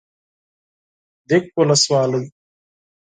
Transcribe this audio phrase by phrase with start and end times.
[1.29, 2.23] ديک ولسوالي